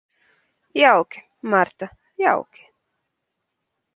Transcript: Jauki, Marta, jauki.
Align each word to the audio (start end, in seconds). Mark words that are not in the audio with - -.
Jauki, 0.75 1.21
Marta, 1.41 1.89
jauki. 2.17 2.65